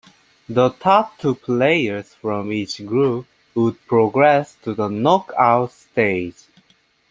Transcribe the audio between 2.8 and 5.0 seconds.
group would progress to the